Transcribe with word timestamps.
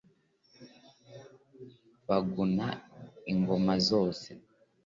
baguna 2.07 2.67
ingoma 3.31 3.73
zose 3.89 4.29